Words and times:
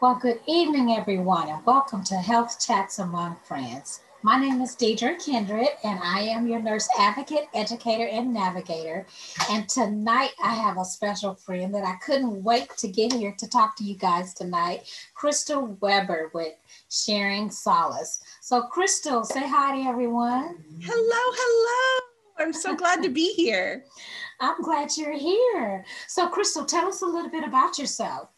Well, 0.00 0.14
good 0.14 0.38
evening, 0.46 0.94
everyone, 0.96 1.48
and 1.48 1.66
welcome 1.66 2.04
to 2.04 2.14
Health 2.14 2.64
Chats 2.64 3.00
Among 3.00 3.34
Friends. 3.42 3.98
My 4.22 4.38
name 4.38 4.60
is 4.60 4.76
Deidre 4.76 5.20
Kindred, 5.20 5.70
and 5.82 5.98
I 6.00 6.20
am 6.20 6.46
your 6.46 6.62
nurse 6.62 6.88
advocate, 6.96 7.48
educator, 7.52 8.06
and 8.06 8.32
navigator. 8.32 9.06
And 9.50 9.68
tonight, 9.68 10.30
I 10.40 10.54
have 10.54 10.78
a 10.78 10.84
special 10.84 11.34
friend 11.34 11.74
that 11.74 11.82
I 11.84 11.96
couldn't 11.96 12.44
wait 12.44 12.68
to 12.76 12.86
get 12.86 13.12
here 13.12 13.34
to 13.38 13.48
talk 13.48 13.76
to 13.78 13.82
you 13.82 13.96
guys 13.96 14.34
tonight, 14.34 14.88
Crystal 15.14 15.76
Weber 15.80 16.30
with 16.32 16.54
Sharing 16.88 17.50
Solace. 17.50 18.20
So, 18.40 18.62
Crystal, 18.62 19.24
say 19.24 19.48
hi 19.48 19.82
to 19.82 19.88
everyone. 19.88 20.62
Hello, 20.80 21.32
hello. 21.34 22.04
I'm 22.38 22.52
so 22.52 22.76
glad 22.76 23.02
to 23.02 23.08
be 23.08 23.32
here. 23.32 23.84
I'm 24.40 24.62
glad 24.62 24.96
you're 24.96 25.18
here. 25.18 25.84
So, 26.06 26.28
Crystal, 26.28 26.64
tell 26.64 26.86
us 26.86 27.02
a 27.02 27.06
little 27.06 27.30
bit 27.30 27.42
about 27.42 27.80
yourself. 27.80 28.28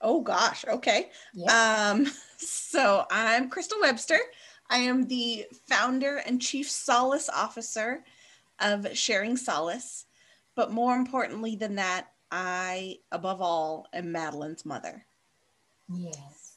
Oh 0.00 0.20
gosh, 0.20 0.64
okay. 0.66 1.10
Yep. 1.34 1.50
Um, 1.50 2.06
so 2.36 3.04
I'm 3.10 3.48
Crystal 3.48 3.78
Webster. 3.80 4.18
I 4.68 4.78
am 4.78 5.06
the 5.06 5.46
founder 5.68 6.16
and 6.26 6.40
chief 6.40 6.68
solace 6.70 7.28
officer 7.28 8.04
of 8.60 8.96
Sharing 8.96 9.36
Solace. 9.36 10.06
But 10.54 10.72
more 10.72 10.96
importantly 10.96 11.56
than 11.56 11.74
that, 11.76 12.08
I, 12.30 12.96
above 13.12 13.40
all, 13.40 13.86
am 13.92 14.10
Madeline's 14.10 14.64
mother. 14.64 15.04
Yes. 15.94 16.54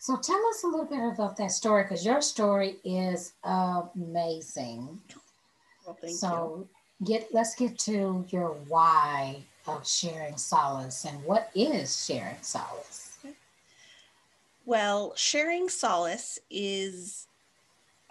So 0.00 0.16
tell 0.16 0.40
us 0.50 0.64
a 0.64 0.66
little 0.66 0.86
bit 0.86 0.98
about 0.98 1.36
that 1.38 1.50
story 1.50 1.84
because 1.84 2.04
your 2.04 2.20
story 2.20 2.76
is 2.84 3.32
amazing. 3.44 5.00
Well, 5.86 5.96
thank 6.00 6.16
so 6.16 6.66
you. 7.00 7.06
get 7.06 7.28
let's 7.32 7.54
get 7.54 7.78
to 7.80 8.24
your 8.28 8.56
why 8.68 9.44
of 9.66 9.86
sharing 9.86 10.36
solace 10.36 11.04
and 11.04 11.22
what 11.24 11.50
is 11.54 12.04
sharing 12.04 12.40
solace? 12.42 13.18
Well, 14.64 15.12
sharing 15.16 15.68
solace 15.68 16.38
is 16.50 17.26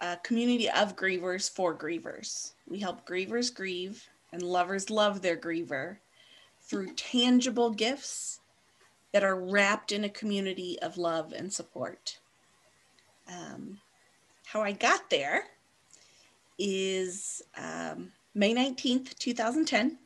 a 0.00 0.18
community 0.22 0.68
of 0.68 0.96
grievers 0.96 1.50
for 1.50 1.74
grievers. 1.74 2.52
We 2.68 2.78
help 2.78 3.06
grievers 3.06 3.54
grieve 3.54 4.06
and 4.32 4.42
lovers 4.42 4.90
love 4.90 5.22
their 5.22 5.36
griever 5.36 5.96
through 6.60 6.94
tangible 6.94 7.70
gifts 7.70 8.40
that 9.12 9.24
are 9.24 9.40
wrapped 9.40 9.92
in 9.92 10.04
a 10.04 10.08
community 10.08 10.78
of 10.80 10.98
love 10.98 11.32
and 11.32 11.52
support. 11.52 12.18
Um, 13.28 13.78
how 14.44 14.62
I 14.62 14.72
got 14.72 15.08
there 15.08 15.44
is 16.58 17.42
um, 17.56 18.12
May 18.34 18.54
19th, 18.54 19.16
2010 19.18 19.98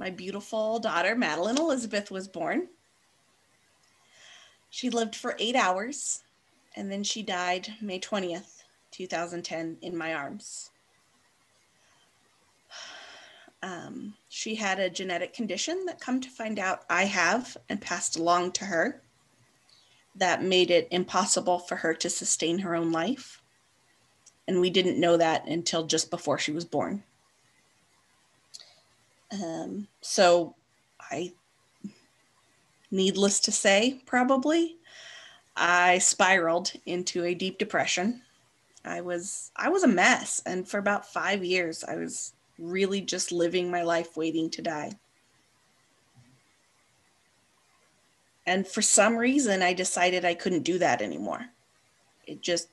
my 0.00 0.08
beautiful 0.08 0.78
daughter, 0.78 1.14
Madeline 1.14 1.58
Elizabeth, 1.58 2.10
was 2.10 2.26
born. 2.26 2.68
She 4.70 4.88
lived 4.88 5.14
for 5.14 5.36
eight 5.38 5.54
hours 5.54 6.22
and 6.74 6.90
then 6.90 7.04
she 7.04 7.22
died 7.22 7.68
May 7.82 8.00
20th, 8.00 8.62
2010, 8.92 9.76
in 9.82 9.96
my 9.96 10.14
arms. 10.14 10.70
Um, 13.62 14.14
she 14.30 14.54
had 14.54 14.78
a 14.78 14.88
genetic 14.88 15.34
condition 15.34 15.84
that 15.84 16.00
come 16.00 16.18
to 16.22 16.30
find 16.30 16.58
out 16.58 16.84
I 16.88 17.04
have 17.04 17.58
and 17.68 17.78
passed 17.78 18.16
along 18.16 18.52
to 18.52 18.64
her 18.64 19.02
that 20.14 20.42
made 20.42 20.70
it 20.70 20.88
impossible 20.90 21.58
for 21.58 21.76
her 21.76 21.92
to 21.92 22.08
sustain 22.08 22.60
her 22.60 22.74
own 22.74 22.90
life. 22.90 23.42
And 24.48 24.62
we 24.62 24.70
didn't 24.70 24.98
know 24.98 25.18
that 25.18 25.46
until 25.46 25.84
just 25.84 26.10
before 26.10 26.38
she 26.38 26.52
was 26.52 26.64
born. 26.64 27.02
Um, 29.32 29.86
so 30.00 30.54
I, 31.00 31.32
needless 32.90 33.40
to 33.40 33.52
say, 33.52 34.00
probably, 34.06 34.76
I 35.56 35.98
spiraled 35.98 36.72
into 36.86 37.24
a 37.24 37.34
deep 37.34 37.58
depression. 37.58 38.22
I 38.84 39.02
was 39.02 39.50
I 39.56 39.68
was 39.68 39.82
a 39.82 39.88
mess, 39.88 40.42
and 40.46 40.66
for 40.66 40.78
about 40.78 41.12
five 41.12 41.44
years, 41.44 41.84
I 41.84 41.96
was 41.96 42.32
really 42.58 43.00
just 43.00 43.30
living 43.30 43.70
my 43.70 43.82
life 43.82 44.16
waiting 44.16 44.50
to 44.50 44.62
die. 44.62 44.92
And 48.46 48.66
for 48.66 48.82
some 48.82 49.16
reason, 49.16 49.62
I 49.62 49.74
decided 49.74 50.24
I 50.24 50.34
couldn't 50.34 50.62
do 50.62 50.78
that 50.78 51.02
anymore. 51.02 51.46
It 52.26 52.40
just, 52.40 52.68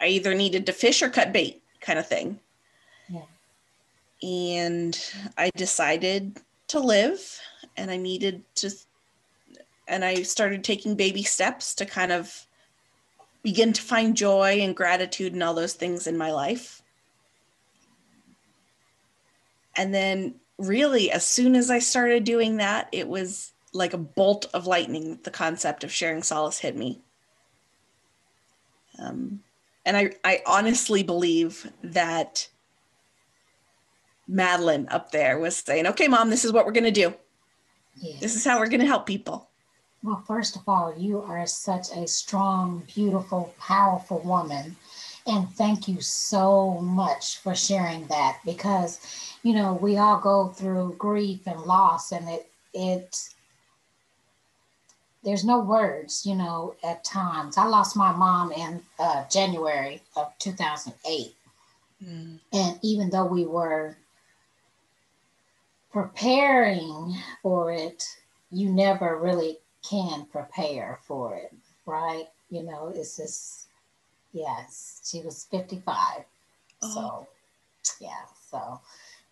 I 0.00 0.06
either 0.06 0.34
needed 0.34 0.66
to 0.66 0.72
fish 0.72 1.02
or 1.02 1.10
cut 1.10 1.32
bait 1.32 1.62
kind 1.80 1.98
of 1.98 2.06
thing 2.06 2.38
and 4.22 4.98
I 5.36 5.50
decided 5.56 6.38
to 6.68 6.80
live 6.80 7.40
and 7.76 7.90
I 7.90 7.96
needed 7.96 8.42
to 8.56 8.70
and 9.88 10.04
I 10.04 10.22
started 10.22 10.62
taking 10.62 10.94
baby 10.94 11.22
steps 11.22 11.74
to 11.76 11.86
kind 11.86 12.12
of 12.12 12.46
begin 13.42 13.72
to 13.72 13.82
find 13.82 14.16
joy 14.16 14.60
and 14.60 14.76
gratitude 14.76 15.32
and 15.32 15.42
all 15.42 15.54
those 15.54 15.72
things 15.72 16.06
in 16.06 16.16
my 16.16 16.30
life. 16.30 16.82
And 19.76 19.92
then 19.92 20.34
really 20.58 21.10
as 21.10 21.24
soon 21.24 21.56
as 21.56 21.70
I 21.70 21.78
started 21.78 22.24
doing 22.24 22.58
that, 22.58 22.88
it 22.92 23.08
was 23.08 23.52
like 23.72 23.92
a 23.92 23.98
bolt 23.98 24.46
of 24.52 24.66
lightning 24.66 25.18
the 25.22 25.30
concept 25.30 25.82
of 25.84 25.92
sharing 25.92 26.22
solace 26.22 26.58
hit 26.58 26.76
me. 26.76 27.00
Um, 28.98 29.40
and 29.86 29.96
I, 29.96 30.12
I 30.22 30.42
honestly 30.46 31.02
believe 31.02 31.70
that 31.82 32.48
Madeline 34.30 34.86
up 34.90 35.10
there 35.10 35.38
was 35.38 35.56
saying, 35.56 35.86
okay, 35.88 36.08
mom, 36.08 36.30
this 36.30 36.44
is 36.44 36.52
what 36.52 36.64
we're 36.64 36.72
going 36.72 36.84
to 36.84 36.90
do. 36.90 37.14
Yes. 37.96 38.20
This 38.20 38.36
is 38.36 38.44
how 38.44 38.58
we're 38.58 38.68
going 38.68 38.80
to 38.80 38.86
help 38.86 39.06
people. 39.06 39.48
Well, 40.02 40.22
first 40.26 40.56
of 40.56 40.62
all, 40.66 40.94
you 40.96 41.20
are 41.20 41.46
such 41.46 41.90
a 41.94 42.06
strong, 42.06 42.84
beautiful, 42.94 43.54
powerful 43.58 44.20
woman. 44.20 44.76
And 45.26 45.48
thank 45.50 45.86
you 45.86 46.00
so 46.00 46.78
much 46.80 47.38
for 47.38 47.54
sharing 47.54 48.06
that 48.06 48.38
because, 48.44 49.34
you 49.42 49.52
know, 49.52 49.74
we 49.74 49.98
all 49.98 50.18
go 50.18 50.48
through 50.48 50.96
grief 50.96 51.40
and 51.46 51.60
loss, 51.62 52.12
and 52.12 52.26
it, 52.28 52.50
it, 52.72 53.28
there's 55.22 55.44
no 55.44 55.60
words, 55.60 56.24
you 56.24 56.34
know, 56.34 56.74
at 56.82 57.04
times. 57.04 57.58
I 57.58 57.66
lost 57.66 57.96
my 57.96 58.12
mom 58.12 58.52
in 58.52 58.82
uh, 58.98 59.24
January 59.28 60.00
of 60.16 60.32
2008. 60.38 61.34
Mm. 62.02 62.38
And 62.54 62.78
even 62.82 63.10
though 63.10 63.26
we 63.26 63.44
were 63.44 63.96
preparing 65.92 67.16
for 67.42 67.72
it, 67.72 68.04
you 68.50 68.70
never 68.70 69.18
really 69.18 69.58
can 69.88 70.26
prepare 70.26 70.98
for 71.06 71.36
it, 71.36 71.52
right? 71.86 72.26
You 72.50 72.62
know, 72.62 72.92
it's 72.94 73.16
just, 73.16 73.66
yes, 74.32 75.00
she 75.04 75.20
was 75.20 75.46
55. 75.50 75.94
Oh. 76.82 76.94
So, 76.94 77.26
yeah, 78.00 78.24
so 78.50 78.80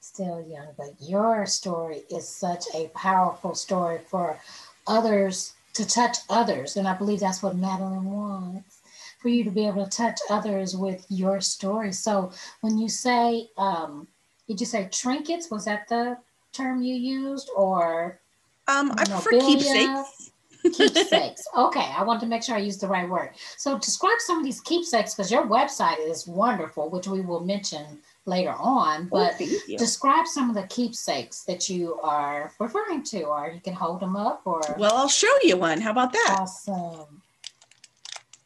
still 0.01 0.41
young, 0.49 0.69
but 0.77 0.95
your 1.01 1.47
story 1.47 2.03
is 2.11 2.29
such 2.29 2.65
a 2.75 2.89
powerful 2.95 3.55
story 3.55 3.99
for 4.07 4.39
others 4.87 5.55
to 5.75 5.87
touch 5.87 6.19
others. 6.29 6.77
And 6.77 6.89
I 6.89 6.95
believe 6.95 7.21
that's 7.21 7.43
what 7.43 7.57
Madeline 7.57 8.05
wants 8.05 8.81
for 9.21 9.29
you 9.29 9.45
to 9.45 9.51
be 9.51 9.67
able 9.67 9.85
to 9.85 9.91
touch 9.91 10.19
others 10.31 10.77
with 10.77 11.05
your 11.09 11.41
story. 11.41 11.93
So 11.93 12.33
when 12.63 12.79
you 12.79 12.89
say, 12.89 13.49
um, 13.59 14.07
did 14.47 14.61
you 14.61 14.67
say 14.67 14.89
trinkets? 14.91 15.51
Was 15.51 15.67
that 15.67 15.89
the 15.89 16.17
term 16.59 16.83
you 16.83 16.95
used 16.95 17.51
or 17.57 18.21
um 18.67 18.93
i 18.99 19.05
prefer 19.05 19.31
keepsakes. 19.41 20.31
keepsakes. 20.77 21.45
Okay 21.57 21.89
i 21.97 22.03
want 22.03 22.21
to 22.21 22.27
make 22.27 22.43
sure 22.43 22.57
i 22.57 22.59
use 22.59 22.79
the 22.79 22.89
right 22.89 23.09
word. 23.09 23.31
So 23.57 23.79
describe 23.79 24.19
some 24.19 24.39
of 24.39 24.45
these 24.45 24.61
keepsakes 24.61 25.15
because 25.15 25.31
your 25.31 25.47
website 25.47 26.01
is 26.01 26.27
wonderful 26.27 26.91
which 26.91 27.07
we 27.07 27.21
will 27.21 27.41
mention 27.41 27.85
later 28.27 28.55
on 28.59 29.05
oh, 29.05 29.09
but 29.11 29.35
oh, 29.41 29.77
describe 29.79 30.27
some 30.27 30.51
of 30.51 30.55
the 30.55 30.67
keepsakes 30.67 31.45
that 31.45 31.71
you 31.71 31.99
are 32.03 32.53
referring 32.59 33.03
to 33.05 33.23
or 33.23 33.51
you 33.55 33.61
can 33.61 33.73
hold 33.73 34.01
them 34.01 34.17
up 34.17 34.43
or 34.45 34.61
well 34.79 34.97
i'll 34.97 35.09
show 35.09 35.35
you 35.43 35.57
one. 35.57 35.81
How 35.81 35.93
about 35.93 36.13
that? 36.13 36.37
Awesome. 36.41 37.23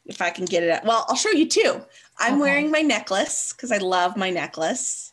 If 0.05 0.21
i 0.21 0.29
can 0.29 0.45
get 0.45 0.63
it 0.63 0.69
out. 0.69 0.85
Well 0.85 1.05
i'll 1.09 1.15
show 1.25 1.31
you 1.31 1.47
two. 1.47 1.81
I'm 2.19 2.33
okay. 2.33 2.41
wearing 2.41 2.71
my 2.71 2.81
necklace 2.81 3.53
because 3.53 3.71
i 3.71 3.77
love 3.77 4.15
my 4.15 4.29
necklace. 4.29 5.11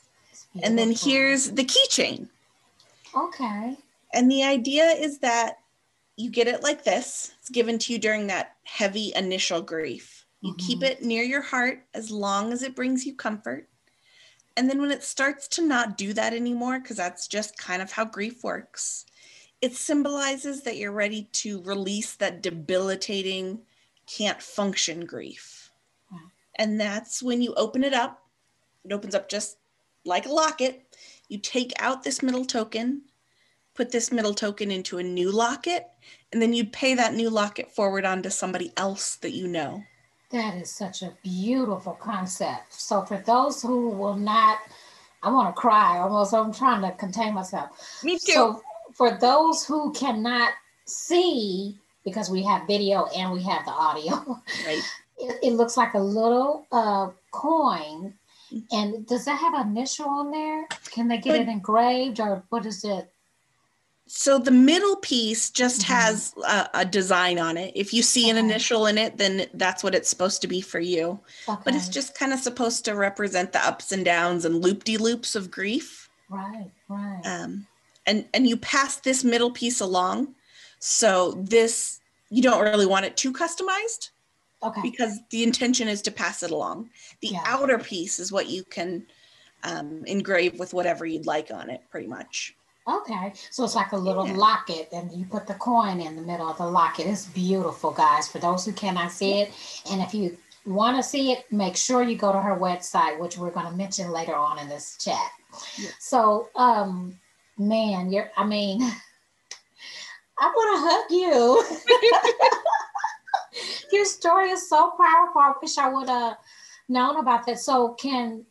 And 0.63 0.77
then 0.79 0.93
here's 0.93 1.53
the 1.53 1.65
keychain 1.65 2.29
Okay. 3.17 3.77
And 4.13 4.31
the 4.31 4.43
idea 4.45 4.85
is 4.85 5.19
that 5.19 5.59
you 6.17 6.31
get 6.31 6.49
it 6.49 6.63
like 6.63 6.85
this 6.85 7.33
it's 7.39 7.49
given 7.49 7.79
to 7.79 7.93
you 7.93 7.99
during 7.99 8.27
that 8.27 8.57
heavy 8.65 9.13
initial 9.17 9.63
grief. 9.63 10.27
You 10.41 10.53
mm-hmm. 10.53 10.67
keep 10.67 10.83
it 10.83 11.03
near 11.03 11.23
your 11.23 11.43
heart 11.43 11.85
as 11.95 12.11
long 12.11 12.53
as 12.53 12.63
it 12.63 12.77
brings 12.77 13.07
you 13.07 13.15
comfort. 13.15 13.69
And 14.57 14.69
then 14.69 14.81
when 14.81 14.91
it 14.91 15.03
starts 15.03 15.49
to 15.49 15.63
not 15.67 15.97
do 15.97 16.13
that 16.13 16.35
anymore, 16.35 16.81
because 16.81 16.97
that's 16.97 17.29
just 17.29 17.57
kind 17.57 17.81
of 17.81 17.93
how 17.93 18.05
grief 18.05 18.43
works, 18.43 19.07
it 19.63 19.75
symbolizes 19.75 20.63
that 20.63 20.77
you're 20.77 20.93
ready 20.93 21.29
to 21.33 21.63
release 21.63 22.15
that 22.17 22.43
debilitating, 22.43 23.61
can't 24.07 24.43
function 24.43 25.07
grief. 25.07 25.71
And 26.57 26.79
that's 26.79 27.23
when 27.23 27.41
you 27.41 27.55
open 27.55 27.83
it 27.85 27.95
up. 27.95 28.23
It 28.85 28.93
opens 28.93 29.15
up 29.15 29.31
just 29.31 29.57
like 30.05 30.27
a 30.27 30.33
locket. 30.33 30.83
You 31.31 31.39
take 31.39 31.73
out 31.79 32.03
this 32.03 32.25
middle 32.25 32.45
token, 32.45 33.03
put 33.77 33.93
this 33.93 34.11
middle 34.11 34.35
token 34.35 34.73
into 34.73 34.99
a 34.99 35.03
new 35.05 35.31
locket, 35.31 35.87
and 36.33 36.43
then 36.43 36.53
you'd 36.53 36.73
pay 36.73 36.95
that 36.95 37.15
new 37.15 37.31
locket 37.31 37.71
forward 37.71 38.05
onto 38.05 38.31
somebody 38.31 38.73
else 38.77 39.15
that 39.19 39.31
you 39.31 39.47
know. 39.47 39.85
That 40.33 40.57
is 40.57 40.73
such 40.73 41.03
a 41.03 41.17
beautiful 41.23 41.93
concept. 41.93 42.75
So 42.75 43.03
for 43.03 43.19
those 43.19 43.63
who 43.63 43.91
will 43.91 44.17
not, 44.17 44.59
I 45.23 45.31
want 45.31 45.55
to 45.55 45.61
cry 45.61 45.99
almost. 45.99 46.35
I'm 46.35 46.53
trying 46.53 46.83
to 46.83 46.91
contain 46.97 47.35
myself. 47.35 47.71
Me 48.03 48.19
too. 48.19 48.33
So 48.33 48.63
for 48.93 49.17
those 49.17 49.65
who 49.65 49.93
cannot 49.93 50.51
see, 50.87 51.79
because 52.05 52.29
we 52.29 52.43
have 52.43 52.67
video 52.67 53.07
and 53.17 53.31
we 53.31 53.41
have 53.45 53.65
the 53.65 53.71
audio, 53.71 54.43
Right. 54.67 54.83
it, 55.17 55.39
it 55.45 55.53
looks 55.53 55.77
like 55.77 55.95
a 55.95 56.01
little 56.01 56.67
uh, 56.73 57.11
coin. 57.31 58.15
And 58.73 59.07
does 59.07 59.25
that 59.27 59.39
have 59.39 59.55
an 59.55 59.69
initial 59.69 60.09
on 60.09 60.31
there? 60.31 60.67
Can 60.91 61.09
they 61.09 61.19
get 61.19 61.33
But- 61.33 61.41
it 61.43 61.49
engraved 61.49 62.21
or 62.21 62.43
what 62.49 62.67
is 62.67 62.85
it? 62.85 63.11
So 64.13 64.39
the 64.39 64.51
middle 64.51 64.97
piece 64.97 65.51
just 65.51 65.83
Mhm. 65.83 65.85
has 65.85 66.35
a, 66.45 66.69
a 66.75 66.85
design 66.85 67.39
on 67.39 67.57
it. 67.57 67.71
If 67.77 67.95
you 67.95 68.03
see 68.03 68.29
an 68.29 68.37
initial 68.37 68.87
in 68.87 68.99
it, 68.99 69.17
then 69.19 69.47
that's 69.55 69.85
what 69.85 69.95
it's 69.95 70.09
supposed 70.11 70.41
to 70.43 70.49
be 70.49 70.61
for 70.61 70.81
you. 70.81 71.21
But 71.47 71.77
it's 71.77 71.89
just 71.89 72.17
kind 72.17 72.33
of 72.33 72.41
supposed 72.41 72.85
to 72.87 72.97
represent 72.97 73.53
the 73.53 73.65
ups 73.65 73.93
and 73.93 74.05
downs 74.05 74.45
and 74.45 74.61
loop 74.61 74.83
de 74.83 74.97
loops 74.97 75.37
of 75.37 75.49
grief. 75.51 76.09
right, 76.29 76.71
right. 76.89 77.21
Um, 77.25 77.67
and 78.07 78.25
and 78.35 78.49
you 78.49 78.57
pass 78.57 78.97
this 78.97 79.23
middle 79.23 79.53
piece 79.53 79.81
along. 79.81 80.35
So 80.81 81.33
this 81.39 82.01
you 82.31 82.43
don't 82.43 82.63
really 82.65 82.87
want 82.87 83.05
it 83.05 83.17
too 83.17 83.33
customized 83.33 84.11
okay. 84.63 84.81
because 84.83 85.21
the 85.31 85.43
intention 85.43 85.89
is 85.89 86.03
to 86.03 86.11
pass 86.11 86.43
it 86.43 86.51
along. 86.51 86.91
The 87.21 87.29
Yeah. 87.29 87.43
outer 87.45 87.79
piece 87.79 88.19
is 88.19 88.33
what 88.33 88.49
you 88.49 88.65
can 88.65 89.07
um, 89.63 90.03
engrave 90.07 90.59
with 90.59 90.73
whatever 90.73 91.05
you'd 91.05 91.27
like 91.27 91.51
on 91.51 91.69
it, 91.69 91.83
pretty 91.91 92.07
much. 92.07 92.57
Okay, 92.89 93.33
so 93.51 93.63
it's 93.63 93.75
like 93.75 93.93
a 93.93 93.97
little 93.97 94.27
Yeah. 94.27 94.37
locket, 94.37 94.89
and 94.91 95.13
you 95.13 95.27
put 95.27 95.47
the 95.47 95.55
coin 95.55 96.01
in 96.01 96.17
the 96.17 96.23
middle 96.23 96.49
of 96.49 96.57
the 96.57 96.67
locket. 96.67 97.07
It's 97.07 97.27
beautiful, 97.27 97.91
guys. 97.91 98.27
For 98.27 98.39
those 98.39 98.65
who 98.65 98.73
cannot 98.73 99.13
see 99.13 99.41
it, 99.41 99.53
and 99.91 100.01
if 100.01 100.15
you 100.15 100.39
want 100.65 100.97
to 100.97 101.03
see 101.03 101.33
it, 101.33 101.51
make 101.53 101.77
sure 101.77 102.03
you 102.03 102.17
go 102.17 102.33
to 102.33 102.41
her 102.41 102.57
website, 102.57 103.19
which 103.19 103.37
we're 103.37 103.51
going 103.51 103.67
to 103.67 103.73
mention 103.73 104.11
later 104.11 104.35
on 104.35 104.59
in 104.59 104.69
this 104.69 104.97
chat. 104.97 105.31
Yeah. 105.77 105.91
So, 105.99 106.49
um, 106.57 107.21
man, 107.59 108.11
you're. 108.11 108.31
I 108.37 108.45
mean, 108.47 108.81
I 110.39 110.47
want 110.47 110.77
to 110.77 110.89
hug 110.89 111.11
you. 111.11 111.65
Story 114.21 114.51
is 114.51 114.69
so 114.69 114.93
powerful. 114.99 115.41
I 115.41 115.53
wish 115.61 115.79
I 115.79 115.89
would 115.89 116.09
have 116.09 116.37
known 116.89 117.19
about 117.19 117.47
that. 117.47 117.59
So, 117.59 117.95
can 117.95 118.45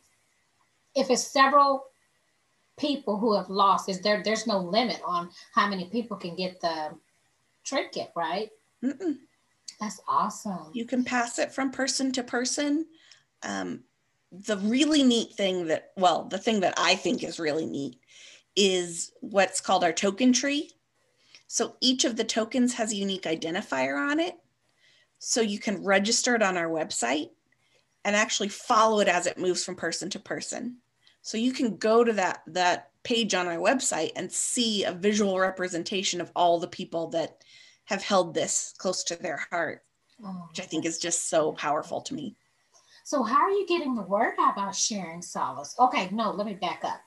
if 0.94 1.10
it's 1.10 1.26
several 1.26 1.84
people 2.78 3.18
who 3.18 3.36
have 3.36 3.48
lost 3.50 3.88
is 3.88 4.00
there 4.00 4.22
there's 4.24 4.46
no 4.46 4.58
limit 4.58 5.00
on 5.04 5.28
how 5.54 5.68
many 5.68 5.84
people 5.90 6.16
can 6.16 6.34
get 6.34 6.58
the 6.60 6.88
trinket 7.62 8.10
right 8.16 8.48
Mm-mm. 8.82 9.18
that's 9.78 10.00
awesome 10.08 10.70
You 10.72 10.86
can 10.86 11.04
pass 11.04 11.38
it 11.38 11.52
from 11.52 11.70
person 11.70 12.10
to 12.12 12.22
person. 12.22 12.86
Um, 13.42 13.84
the 14.32 14.56
really 14.58 15.02
neat 15.02 15.32
thing 15.34 15.66
that, 15.66 15.90
well, 15.96 16.24
the 16.24 16.38
thing 16.38 16.60
that 16.60 16.74
I 16.78 16.94
think 16.94 17.22
is 17.22 17.38
really 17.40 17.66
neat 17.66 17.98
is 18.56 19.12
what's 19.20 19.60
called 19.60 19.84
our 19.84 19.92
token 19.92 20.32
tree. 20.32 20.70
So 21.48 21.76
each 21.80 22.04
of 22.04 22.16
the 22.16 22.24
tokens 22.24 22.74
has 22.74 22.92
a 22.92 22.96
unique 22.96 23.24
identifier 23.24 23.98
on 23.98 24.20
it. 24.20 24.36
So 25.20 25.40
you 25.42 25.58
can 25.60 25.84
register 25.84 26.34
it 26.34 26.42
on 26.42 26.56
our 26.56 26.68
website 26.68 27.30
and 28.04 28.16
actually 28.16 28.48
follow 28.48 28.98
it 29.00 29.06
as 29.08 29.26
it 29.26 29.38
moves 29.38 29.64
from 29.64 29.76
person 29.76 30.10
to 30.10 30.18
person. 30.18 30.78
So 31.22 31.36
you 31.38 31.52
can 31.52 31.76
go 31.76 32.02
to 32.02 32.12
that 32.14 32.42
that 32.48 32.90
page 33.04 33.34
on 33.34 33.46
our 33.46 33.58
website 33.58 34.10
and 34.16 34.32
see 34.32 34.84
a 34.84 34.92
visual 34.92 35.38
representation 35.38 36.20
of 36.20 36.32
all 36.34 36.58
the 36.58 36.66
people 36.68 37.08
that 37.10 37.44
have 37.84 38.02
held 38.02 38.34
this 38.34 38.74
close 38.78 39.04
to 39.04 39.16
their 39.16 39.46
heart 39.50 39.82
Oh, 40.22 40.46
which 40.50 40.60
I 40.60 40.64
think 40.64 40.84
is 40.84 40.98
just 40.98 41.30
so 41.30 41.52
powerful 41.52 42.02
to 42.02 42.12
me. 42.14 42.36
so 43.04 43.22
how 43.22 43.40
are 43.40 43.50
you 43.50 43.66
getting 43.66 43.94
the 43.94 44.02
word 44.02 44.34
out 44.38 44.52
about 44.52 44.74
sharing 44.74 45.22
solace 45.22 45.74
okay 45.78 46.10
no 46.12 46.30
let 46.30 46.46
me 46.46 46.52
back 46.52 46.82
up 46.84 47.00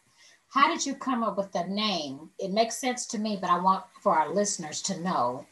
how 0.49 0.67
did 0.67 0.83
you 0.83 0.95
come 0.95 1.23
up 1.23 1.37
with 1.37 1.51
the 1.51 1.63
name 1.65 2.31
it 2.39 2.51
makes 2.51 2.75
sense 2.77 3.05
to 3.05 3.19
me 3.19 3.37
but 3.39 3.51
i 3.51 3.59
want 3.59 3.83
for 4.01 4.17
our 4.17 4.33
listeners 4.33 4.81
to 4.81 4.99
know 5.01 5.45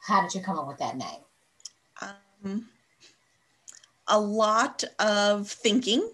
how 0.00 0.20
did 0.22 0.34
you 0.34 0.40
come 0.40 0.58
up 0.58 0.66
with 0.66 0.78
that 0.78 0.96
name 0.96 1.22
a 4.08 4.18
lot 4.18 4.84
of 4.98 5.48
thinking, 5.48 6.08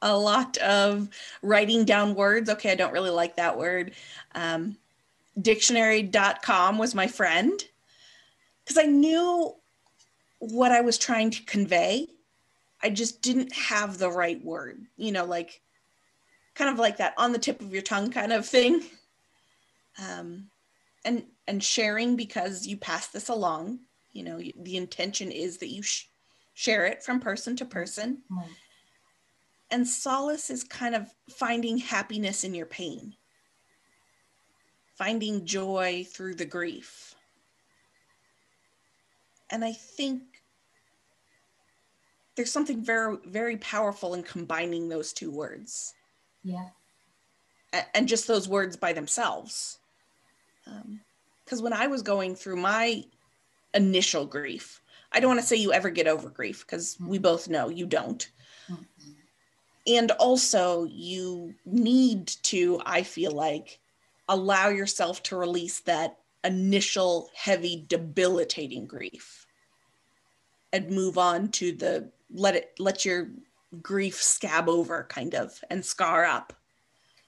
a 0.00 0.16
lot 0.16 0.56
of 0.58 1.08
writing 1.42 1.84
down 1.84 2.14
words. 2.14 2.50
Okay, 2.50 2.72
I 2.72 2.74
don't 2.74 2.92
really 2.92 3.10
like 3.10 3.36
that 3.36 3.58
word. 3.58 3.92
Um, 4.34 4.76
dictionary.com 5.40 6.78
was 6.78 6.94
my 6.94 7.06
friend 7.06 7.62
because 8.64 8.78
I 8.78 8.86
knew 8.86 9.54
what 10.38 10.72
I 10.72 10.80
was 10.80 10.98
trying 10.98 11.30
to 11.30 11.44
convey. 11.44 12.08
I 12.82 12.90
just 12.90 13.22
didn't 13.22 13.52
have 13.52 13.98
the 13.98 14.10
right 14.10 14.42
word, 14.44 14.80
you 14.96 15.12
know, 15.12 15.24
like 15.24 15.60
kind 16.54 16.70
of 16.70 16.78
like 16.78 16.98
that 16.98 17.14
on 17.16 17.32
the 17.32 17.38
tip 17.38 17.60
of 17.60 17.72
your 17.72 17.82
tongue 17.82 18.10
kind 18.10 18.32
of 18.32 18.46
thing. 18.46 18.82
Um, 20.02 20.48
and 21.04 21.24
and 21.46 21.62
sharing 21.62 22.16
because 22.16 22.66
you 22.66 22.76
pass 22.76 23.08
this 23.08 23.28
along 23.28 23.80
you 24.12 24.22
know 24.22 24.38
the 24.38 24.76
intention 24.76 25.30
is 25.30 25.58
that 25.58 25.68
you 25.68 25.82
sh- 25.82 26.06
share 26.54 26.86
it 26.86 27.02
from 27.02 27.20
person 27.20 27.56
to 27.56 27.64
person. 27.64 28.22
Right. 28.30 28.46
and 29.70 29.86
solace 29.88 30.50
is 30.50 30.64
kind 30.64 30.94
of 30.94 31.08
finding 31.30 31.78
happiness 31.78 32.44
in 32.44 32.54
your 32.54 32.66
pain. 32.66 33.14
Finding 34.96 35.46
joy 35.46 36.06
through 36.08 36.34
the 36.34 36.44
grief. 36.44 37.14
And 39.50 39.64
i 39.64 39.72
think 39.72 40.22
there's 42.36 42.50
something 42.52 42.82
very 42.82 43.16
very 43.26 43.56
powerful 43.58 44.14
in 44.14 44.22
combining 44.22 44.88
those 44.88 45.12
two 45.12 45.30
words. 45.30 45.94
Yeah. 46.44 46.68
A- 47.72 47.96
and 47.96 48.08
just 48.08 48.26
those 48.26 48.48
words 48.48 48.76
by 48.76 48.92
themselves. 48.92 49.78
Um, 50.66 51.00
because 51.44 51.60
when 51.60 51.72
I 51.72 51.86
was 51.88 52.02
going 52.02 52.34
through 52.36 52.56
my 52.56 53.04
initial 53.74 54.26
grief, 54.26 54.80
I 55.12 55.20
don't 55.20 55.28
want 55.30 55.40
to 55.40 55.46
say 55.46 55.56
you 55.56 55.72
ever 55.72 55.90
get 55.90 56.06
over 56.06 56.28
grief 56.30 56.66
because 56.66 56.96
we 57.00 57.18
both 57.18 57.48
know 57.48 57.68
you 57.68 57.86
don't. 57.86 58.30
Mhm. 58.68 59.16
And 59.86 60.10
also, 60.12 60.84
you 60.84 61.54
need 61.64 62.28
to, 62.44 62.80
I 62.86 63.02
feel 63.02 63.32
like, 63.32 63.80
allow 64.28 64.68
yourself 64.68 65.22
to 65.24 65.36
release 65.36 65.80
that 65.80 66.18
initial 66.44 67.30
heavy, 67.34 67.84
debilitating 67.88 68.86
grief 68.86 69.46
and 70.72 70.90
move 70.90 71.18
on 71.18 71.48
to 71.52 71.72
the 71.72 72.10
let 72.30 72.56
it, 72.56 72.72
let 72.78 73.04
your 73.04 73.30
grief 73.82 74.14
scab 74.22 74.68
over 74.68 75.04
kind 75.04 75.34
of 75.34 75.62
and 75.70 75.84
scar 75.84 76.24
up. 76.24 76.52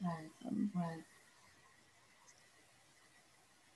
right 0.03 0.31
Um, 0.47 0.71
right 0.75 1.03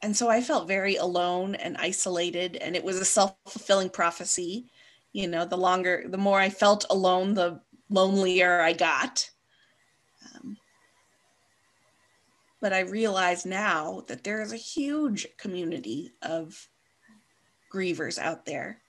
and 0.02 0.16
so 0.16 0.28
I 0.28 0.40
felt 0.40 0.68
very 0.68 0.96
alone 0.96 1.54
and 1.56 1.76
isolated, 1.76 2.56
and 2.56 2.76
it 2.76 2.84
was 2.84 2.98
a 2.98 3.04
self 3.04 3.34
fulfilling 3.48 3.90
prophecy. 3.90 4.66
You 5.12 5.26
know, 5.26 5.44
the 5.44 5.56
longer, 5.56 6.04
the 6.06 6.18
more 6.18 6.38
I 6.38 6.50
felt 6.50 6.84
alone, 6.90 7.34
the 7.34 7.60
lonelier 7.90 8.60
I 8.60 8.74
got. 8.74 9.28
Um, 10.34 10.56
but 12.60 12.72
I 12.72 12.80
realize 12.80 13.44
now 13.44 14.04
that 14.06 14.22
there 14.22 14.40
is 14.42 14.52
a 14.52 14.56
huge 14.56 15.26
community 15.36 16.12
of 16.22 16.68
grievers 17.72 18.18
out 18.18 18.44
there. 18.44 18.80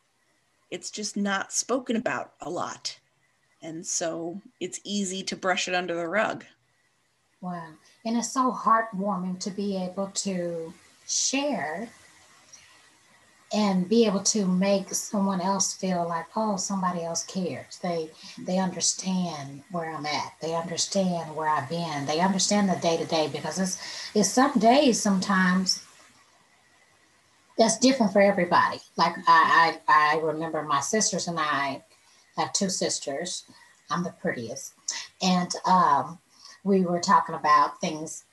It's 0.69 0.91
just 0.91 1.17
not 1.17 1.51
spoken 1.51 1.95
about 1.95 2.33
a 2.41 2.49
lot. 2.49 2.99
And 3.61 3.85
so 3.85 4.39
it's 4.59 4.79
easy 4.83 5.23
to 5.23 5.35
brush 5.35 5.67
it 5.67 5.73
under 5.73 5.95
the 5.95 6.07
rug. 6.07 6.45
Wow. 7.41 7.69
And 8.05 8.17
it's 8.17 8.31
so 8.31 8.51
heartwarming 8.51 9.39
to 9.39 9.49
be 9.49 9.75
able 9.77 10.07
to 10.07 10.73
share 11.09 11.89
and 13.51 13.89
be 13.89 14.05
able 14.05 14.21
to 14.21 14.45
make 14.45 14.93
someone 14.93 15.41
else 15.41 15.73
feel 15.73 16.07
like, 16.07 16.25
oh, 16.35 16.55
somebody 16.55 17.03
else 17.03 17.23
cares. 17.23 17.79
They 17.81 18.11
they 18.37 18.59
understand 18.59 19.63
where 19.71 19.89
I'm 19.89 20.05
at. 20.05 20.33
They 20.41 20.53
understand 20.53 21.35
where 21.35 21.49
I've 21.49 21.69
been. 21.69 22.05
They 22.05 22.19
understand 22.19 22.69
the 22.69 22.75
day 22.75 22.97
to 22.97 23.05
day 23.05 23.27
because 23.31 23.59
it's 23.59 24.11
it's 24.13 24.29
some 24.29 24.59
days 24.59 25.01
sometimes 25.01 25.83
that's 27.57 27.79
different 27.79 28.13
for 28.13 28.21
everybody. 28.21 28.79
Like 28.97 29.15
I, 29.27 29.77
I 29.87 30.15
I 30.15 30.19
remember 30.19 30.61
my 30.63 30.79
sisters 30.79 31.27
and 31.27 31.39
I 31.39 31.83
have 32.37 32.53
two 32.53 32.69
sisters. 32.69 33.45
I'm 33.89 34.03
the 34.03 34.13
prettiest. 34.21 34.73
And 35.23 35.51
um 35.65 36.19
we 36.63 36.81
were 36.81 36.99
talking 36.99 37.33
about 37.35 37.81
things 37.81 38.25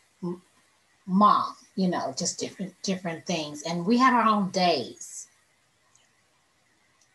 mom 1.07 1.55
you 1.77 1.89
know 1.89 2.15
just 2.19 2.39
different 2.39 2.75
different 2.83 3.25
things. 3.27 3.63
And 3.63 3.87
we 3.87 3.99
had 3.99 4.15
our 4.15 4.27
own 4.27 4.51
days. 4.51 5.29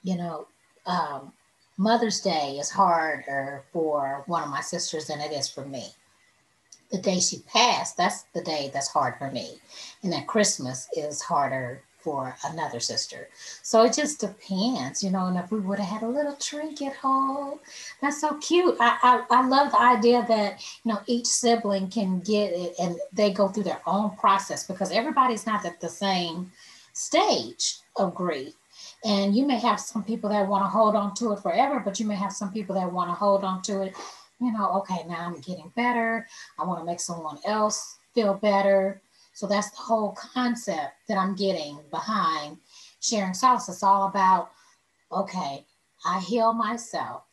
You 0.04 0.18
know 0.18 0.48
um, 0.86 1.34
mother's 1.78 2.22
day 2.22 2.58
is 2.60 2.70
harder 2.70 3.64
for 3.74 4.24
one 4.28 4.44
of 4.44 4.50
my 4.50 4.62
sisters 4.62 5.08
than 5.08 5.20
it 5.20 5.32
is 5.32 5.50
for 5.50 5.66
me. 5.66 5.88
The 6.92 6.98
day 6.98 7.20
she 7.20 7.40
passed, 7.40 7.98
that's 7.98 8.24
the 8.34 8.42
day 8.42 8.70
that's 8.74 8.90
hard 8.90 9.16
for 9.18 9.32
me. 9.32 9.60
And 10.04 10.12
that 10.12 10.28
Christmas 10.28 10.90
is 10.96 11.22
harder 11.22 11.84
for 12.02 12.36
another 12.46 12.80
sister. 12.80 13.30
So 13.62 13.84
it 13.84 13.94
just 13.94 14.20
depends, 14.20 15.04
you 15.04 15.12
know. 15.12 15.28
And 15.28 15.38
if 15.38 15.52
we 15.52 15.60
would 15.60 15.80
have 15.80 16.02
had 16.02 16.04
a 16.04 16.12
little 16.12 16.36
trinket 16.36 16.94
hole, 16.94 17.60
that's 18.02 18.22
so 18.22 18.36
cute. 18.38 18.76
I, 18.80 18.98
I, 19.30 19.40
I 19.40 19.48
love 19.48 19.72
the 19.72 19.82
idea 19.82 20.26
that, 20.28 20.64
you 20.84 20.92
know, 20.92 21.00
each 21.08 21.28
sibling 21.28 21.90
can 21.90 22.20
get 22.20 22.54
it 22.54 22.76
and 22.80 22.98
they 23.14 23.32
go 23.32 23.48
through 23.48 23.64
their 23.64 23.82
own 23.86 24.16
process 24.18 24.66
because 24.66 24.92
everybody's 24.92 25.46
not 25.46 25.66
at 25.66 25.80
the 25.80 25.90
same 25.90 26.52
stage 26.94 27.78
of 27.98 28.16
grief. 28.16 28.54
And 29.04 29.36
you 29.36 29.46
may 29.46 29.60
have 29.60 29.80
some 29.80 30.04
people 30.04 30.30
that 30.30 30.48
want 30.48 30.64
to 30.64 30.70
hold 30.70 30.96
on 30.96 31.16
to 31.16 31.34
it 31.34 31.40
forever, 31.40 31.82
but 31.84 32.00
you 32.00 32.06
may 32.06 32.16
have 32.16 32.32
some 32.32 32.52
people 32.52 32.76
that 32.76 32.92
want 32.92 33.10
to 33.10 33.14
hold 33.14 33.44
on 33.44 33.62
to 33.64 33.82
it 33.82 33.96
you 34.42 34.52
know, 34.52 34.72
okay, 34.80 35.04
now 35.08 35.28
I'm 35.28 35.40
getting 35.40 35.72
better. 35.76 36.28
I 36.60 36.66
want 36.66 36.80
to 36.80 36.86
make 36.86 37.00
someone 37.00 37.38
else 37.46 37.98
feel 38.14 38.34
better. 38.34 39.00
So 39.42 39.48
that's 39.48 39.72
the 39.72 39.78
whole 39.78 40.12
concept 40.12 40.94
that 41.08 41.18
I'm 41.18 41.34
getting 41.34 41.80
behind 41.90 42.58
sharing 43.00 43.34
solace. 43.34 43.68
It's 43.70 43.82
all 43.82 44.08
about, 44.08 44.52
okay, 45.12 45.66
I 46.06 46.20
heal 46.20 46.54
myself 46.54 47.24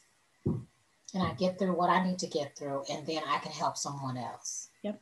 and 0.46 1.22
I 1.22 1.34
get 1.34 1.58
through 1.58 1.76
what 1.76 1.90
I 1.90 2.02
need 2.02 2.18
to 2.20 2.26
get 2.26 2.56
through, 2.56 2.84
and 2.90 3.06
then 3.06 3.20
I 3.28 3.36
can 3.40 3.52
help 3.52 3.76
someone 3.76 4.16
else. 4.16 4.70
Yep. 4.84 4.98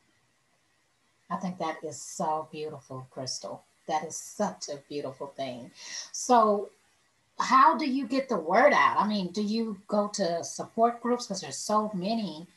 I 1.31 1.37
think 1.37 1.59
that 1.59 1.77
is 1.85 2.03
so 2.03 2.49
beautiful, 2.51 3.07
Crystal. 3.13 3.63
That 3.87 4.05
is 4.05 4.17
such 4.17 4.69
a 4.69 4.83
beautiful 4.89 5.29
thing. 5.29 5.71
So 6.11 6.71
how 7.39 7.79
do 7.79 7.89
you 7.89 8.09
get 8.09 8.29
the 8.29 8.37
word 8.37 8.73
out? 8.73 8.97
I 8.99 9.07
mean, 9.07 9.31
do 9.31 9.43
you 9.43 9.79
go 9.87 10.09
to 10.15 10.43
support 10.43 11.01
groups? 11.01 11.29
Because 11.29 11.41
there's 11.41 11.57
so 11.57 11.89
many 11.95 12.49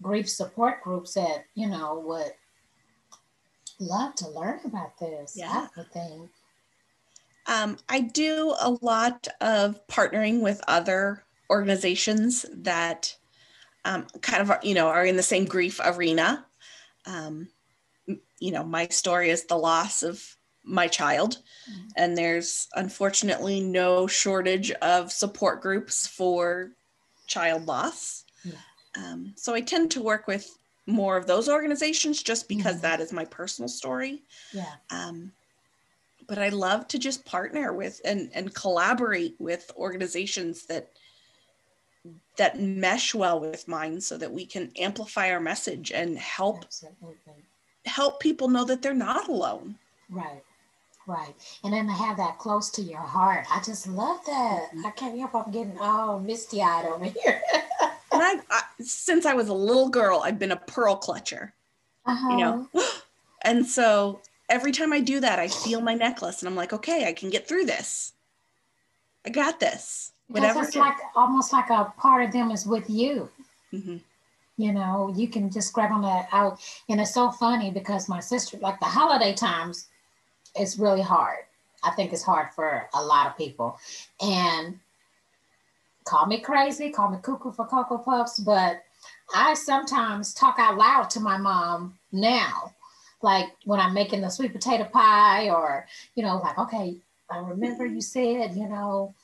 grief 0.00 0.30
support 0.30 0.82
groups 0.82 1.12
that, 1.12 1.44
you 1.54 1.68
know, 1.68 2.02
would 2.06 2.32
love 3.80 4.14
to 4.16 4.28
learn 4.28 4.60
about 4.64 4.98
this. 4.98 5.34
Yeah. 5.36 5.68
I 5.68 5.68
would 5.76 5.92
think. 5.92 6.30
Um, 7.46 7.78
I 7.88 8.00
do 8.00 8.54
a 8.60 8.70
lot 8.82 9.26
of 9.40 9.86
partnering 9.86 10.40
with 10.40 10.60
other 10.68 11.24
organizations 11.48 12.44
that 12.52 13.16
um, 13.84 14.06
kind 14.20 14.42
of, 14.42 14.50
are, 14.50 14.60
you 14.62 14.74
know, 14.74 14.88
are 14.88 15.06
in 15.06 15.16
the 15.16 15.22
same 15.22 15.46
grief 15.46 15.80
arena. 15.82 16.44
Um, 17.06 17.48
you 18.38 18.52
know, 18.52 18.64
my 18.64 18.88
story 18.88 19.30
is 19.30 19.44
the 19.44 19.56
loss 19.56 20.02
of 20.02 20.36
my 20.62 20.88
child. 20.88 21.38
Mm-hmm. 21.70 21.88
And 21.96 22.18
there's 22.18 22.68
unfortunately 22.74 23.60
no 23.60 24.06
shortage 24.06 24.70
of 24.72 25.10
support 25.10 25.62
groups 25.62 26.06
for 26.06 26.72
child 27.26 27.66
loss. 27.66 28.24
Yeah. 28.44 28.52
Um, 28.96 29.32
so 29.36 29.54
I 29.54 29.62
tend 29.62 29.90
to 29.92 30.02
work 30.02 30.26
with 30.26 30.58
more 30.88 31.16
of 31.16 31.26
those 31.26 31.48
organizations 31.48 32.22
just 32.22 32.48
because 32.48 32.76
mm-hmm. 32.76 32.82
that 32.82 33.00
is 33.00 33.12
my 33.12 33.24
personal 33.26 33.68
story. 33.68 34.22
Yeah. 34.52 34.72
Um, 34.90 35.32
but 36.26 36.38
I 36.38 36.48
love 36.48 36.88
to 36.88 36.98
just 36.98 37.24
partner 37.24 37.72
with 37.72 38.00
and, 38.04 38.30
and 38.34 38.54
collaborate 38.54 39.36
with 39.38 39.70
organizations 39.76 40.66
that 40.66 40.90
that 42.38 42.60
mesh 42.60 43.14
well 43.14 43.40
with 43.40 43.66
mine 43.68 44.00
so 44.00 44.16
that 44.16 44.32
we 44.32 44.46
can 44.46 44.70
amplify 44.78 45.30
our 45.30 45.40
message 45.40 45.90
and 45.90 46.16
help 46.16 46.64
Absolutely. 46.64 47.16
help 47.84 48.20
people 48.20 48.48
know 48.48 48.64
that 48.64 48.80
they're 48.80 48.94
not 48.94 49.28
alone. 49.28 49.74
Right. 50.08 50.42
Right. 51.06 51.34
And 51.64 51.72
then 51.72 51.86
to 51.86 51.92
have 51.92 52.18
that 52.18 52.38
close 52.38 52.70
to 52.72 52.82
your 52.82 53.00
heart. 53.00 53.46
I 53.50 53.60
just 53.64 53.88
love 53.88 54.20
that. 54.26 54.68
Mm-hmm. 54.68 54.86
I 54.86 54.90
can't 54.90 55.18
help 55.18 55.34
I'm 55.34 55.50
getting 55.50 55.78
all 55.78 56.20
misty 56.20 56.62
eyed 56.62 56.86
over 56.86 57.06
here. 57.06 57.42
and 58.20 58.42
I, 58.50 58.56
I, 58.56 58.62
since 58.80 59.26
I 59.26 59.34
was 59.34 59.48
a 59.48 59.54
little 59.54 59.88
girl, 59.88 60.22
I've 60.24 60.38
been 60.38 60.52
a 60.52 60.56
pearl 60.56 61.00
clutcher. 61.00 61.52
Uh-huh. 62.06 62.28
You 62.30 62.36
know? 62.36 62.68
And 63.42 63.64
so 63.64 64.20
every 64.48 64.72
time 64.72 64.92
I 64.92 65.00
do 65.00 65.20
that, 65.20 65.38
I 65.38 65.46
feel 65.46 65.80
my 65.80 65.94
necklace 65.94 66.42
and 66.42 66.48
I'm 66.48 66.56
like, 66.56 66.72
okay, 66.72 67.06
I 67.06 67.12
can 67.12 67.30
get 67.30 67.46
through 67.46 67.66
this. 67.66 68.12
I 69.24 69.30
got 69.30 69.60
this. 69.60 70.12
Whatever. 70.28 70.62
It's 70.62 70.76
like 70.76 70.96
almost 71.14 71.52
like 71.52 71.70
a 71.70 71.92
part 71.96 72.24
of 72.24 72.32
them 72.32 72.50
is 72.50 72.66
with 72.66 72.90
you. 72.90 73.30
Mm-hmm. 73.72 73.98
You 74.56 74.72
know, 74.72 75.14
you 75.16 75.28
can 75.28 75.50
just 75.50 75.72
grab 75.72 75.92
on 75.92 76.02
that 76.02 76.28
out. 76.32 76.60
And 76.88 77.00
it's 77.00 77.14
so 77.14 77.30
funny 77.30 77.70
because 77.70 78.08
my 78.08 78.20
sister, 78.20 78.58
like 78.58 78.80
the 78.80 78.86
holiday 78.86 79.32
times, 79.34 79.86
it's 80.56 80.78
really 80.78 81.00
hard. 81.00 81.44
I 81.84 81.90
think 81.92 82.12
it's 82.12 82.24
hard 82.24 82.52
for 82.54 82.88
a 82.92 83.02
lot 83.02 83.28
of 83.28 83.38
people. 83.38 83.78
And 84.20 84.80
call 86.08 86.26
me 86.26 86.40
crazy, 86.40 86.90
call 86.90 87.10
me 87.10 87.18
cuckoo 87.22 87.52
for 87.52 87.66
Cocoa 87.66 87.98
Puffs, 87.98 88.38
but 88.38 88.82
I 89.34 89.54
sometimes 89.54 90.32
talk 90.32 90.56
out 90.58 90.78
loud 90.78 91.10
to 91.10 91.20
my 91.20 91.36
mom 91.36 91.98
now. 92.12 92.74
Like 93.20 93.48
when 93.64 93.80
I'm 93.80 93.94
making 93.94 94.22
the 94.22 94.30
sweet 94.30 94.52
potato 94.52 94.84
pie, 94.84 95.50
or, 95.50 95.86
you 96.14 96.22
know, 96.22 96.38
like, 96.38 96.58
okay, 96.58 96.96
I 97.30 97.38
remember 97.38 97.84
you 97.84 98.00
said, 98.00 98.54
you 98.54 98.68
know, 98.68 99.14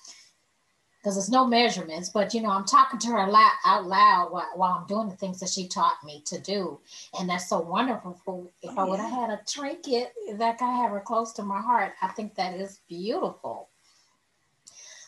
because 0.99 1.17
there's 1.17 1.31
no 1.31 1.47
measurements, 1.47 2.09
but 2.09 2.35
you 2.35 2.41
know, 2.41 2.51
I'm 2.51 2.65
talking 2.65 2.99
to 3.01 3.09
her 3.09 3.19
out 3.19 3.87
loud 3.87 4.33
while, 4.33 4.51
while, 4.55 4.73
I'm 4.73 4.87
doing 4.87 5.09
the 5.09 5.17
things 5.17 5.39
that 5.41 5.51
she 5.51 5.69
taught 5.69 6.03
me 6.05 6.23
to 6.27 6.41
do. 6.41 6.81
And 7.19 7.29
that's 7.29 7.49
so 7.49 7.61
wonderful. 7.61 8.51
If 8.63 8.71
oh, 8.77 8.83
I 8.83 8.85
would 8.85 9.01
have 9.01 9.11
had 9.11 9.31
a 9.31 9.41
trinket 9.47 10.13
that 10.39 10.61
I 10.61 10.73
have 10.77 10.91
her 10.91 11.01
close 11.01 11.33
to 11.35 11.43
my 11.43 11.61
heart, 11.61 11.93
I 12.01 12.09
think 12.09 12.35
that 12.35 12.55
is 12.55 12.81
beautiful. 12.89 13.69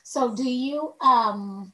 So 0.08 0.34
do 0.34 0.48
you, 0.48 0.94
um, 1.00 1.72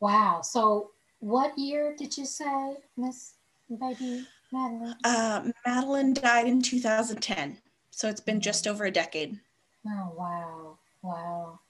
wow. 0.00 0.40
So 0.42 0.90
what 1.20 1.56
year 1.56 1.94
did 1.96 2.18
you 2.18 2.26
say, 2.26 2.76
Miss 2.96 3.34
Baby 3.70 4.26
Madeline? 4.52 4.96
Uh, 5.04 5.50
Madeline 5.64 6.14
died 6.14 6.48
in 6.48 6.60
2010. 6.60 7.58
So 7.92 8.08
it's 8.08 8.20
been 8.20 8.40
just 8.40 8.66
over 8.66 8.86
a 8.86 8.90
decade. 8.90 9.38
Oh, 9.86 10.12
wow. 10.16 10.78
Wow 11.02 11.60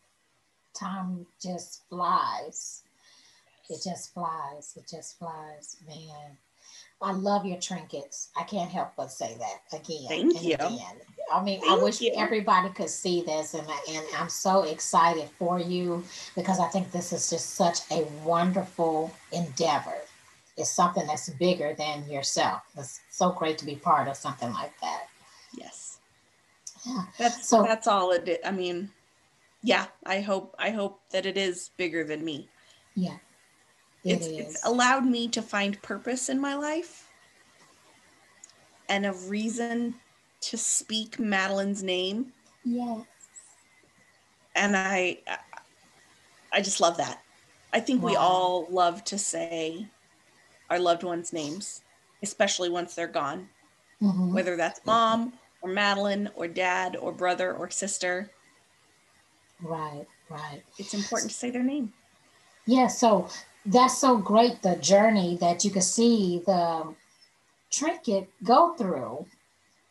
time 0.74 1.26
just 1.40 1.82
flies. 1.88 2.82
It 3.68 3.80
just 3.84 4.12
flies. 4.14 4.74
It 4.76 4.88
just 4.88 5.18
flies, 5.18 5.76
man. 5.86 6.36
I 7.00 7.12
love 7.12 7.44
your 7.46 7.60
trinkets. 7.60 8.30
I 8.36 8.44
can't 8.44 8.70
help 8.70 8.92
but 8.96 9.10
say 9.10 9.36
that 9.38 9.76
again. 9.76 10.06
Thank 10.08 10.42
you. 10.42 10.54
Again. 10.54 11.00
I 11.32 11.42
mean, 11.42 11.60
Thank 11.60 11.80
I 11.80 11.82
wish 11.82 12.00
you. 12.00 12.12
everybody 12.16 12.68
could 12.70 12.90
see 12.90 13.22
this, 13.22 13.54
and, 13.54 13.66
and 13.88 14.04
I'm 14.16 14.28
so 14.28 14.64
excited 14.64 15.28
for 15.38 15.58
you 15.58 16.04
because 16.36 16.60
I 16.60 16.68
think 16.68 16.90
this 16.90 17.12
is 17.12 17.30
just 17.30 17.50
such 17.54 17.78
a 17.90 18.06
wonderful 18.24 19.10
endeavor. 19.32 19.96
It's 20.56 20.70
something 20.70 21.06
that's 21.06 21.30
bigger 21.30 21.74
than 21.76 22.08
yourself. 22.08 22.62
It's 22.76 23.00
so 23.10 23.30
great 23.30 23.56
to 23.58 23.64
be 23.64 23.76
part 23.76 24.08
of 24.08 24.16
something 24.16 24.52
like 24.52 24.78
that. 24.80 25.04
Yes. 25.56 25.98
Yeah. 26.86 27.04
That's 27.18 27.48
so. 27.48 27.62
That's 27.62 27.86
all 27.86 28.10
it. 28.10 28.28
Is. 28.28 28.38
I 28.44 28.50
mean, 28.50 28.90
yeah, 29.62 29.86
I 30.04 30.20
hope 30.20 30.54
I 30.58 30.70
hope 30.70 31.00
that 31.10 31.24
it 31.24 31.38
is 31.38 31.70
bigger 31.76 32.04
than 32.04 32.24
me. 32.24 32.48
Yeah. 32.94 33.16
It 34.04 34.14
it's, 34.14 34.26
it's 34.26 34.66
allowed 34.66 35.06
me 35.06 35.28
to 35.28 35.40
find 35.40 35.80
purpose 35.80 36.28
in 36.28 36.40
my 36.40 36.54
life 36.54 37.08
and 38.88 39.06
a 39.06 39.12
reason 39.12 39.94
to 40.42 40.56
speak 40.56 41.18
Madeline's 41.18 41.82
name. 41.82 42.32
Yes. 42.64 43.04
And 44.54 44.76
I 44.76 45.18
I 46.52 46.60
just 46.60 46.80
love 46.80 46.96
that. 46.98 47.22
I 47.72 47.80
think 47.80 48.02
wow. 48.02 48.08
we 48.10 48.16
all 48.16 48.66
love 48.70 49.02
to 49.04 49.18
say 49.18 49.86
our 50.68 50.78
loved 50.78 51.02
ones' 51.02 51.32
names, 51.32 51.82
especially 52.22 52.68
once 52.68 52.94
they're 52.94 53.06
gone. 53.06 53.48
Mm-hmm. 54.02 54.34
Whether 54.34 54.56
that's 54.56 54.84
mom 54.84 55.32
or 55.62 55.70
Madeline 55.70 56.28
or 56.34 56.48
dad 56.48 56.96
or 56.96 57.12
brother 57.12 57.54
or 57.54 57.70
sister 57.70 58.30
Right, 59.62 60.06
right. 60.28 60.62
It's 60.78 60.94
important 60.94 61.30
to 61.30 61.36
say 61.36 61.50
their 61.50 61.62
name. 61.62 61.92
Yeah, 62.66 62.88
so 62.88 63.28
that's 63.64 63.98
so 63.98 64.16
great 64.16 64.60
the 64.62 64.76
journey 64.76 65.36
that 65.40 65.64
you 65.64 65.70
can 65.70 65.82
see 65.82 66.42
the 66.44 66.94
trinket 67.70 68.28
go 68.42 68.74
through 68.74 69.24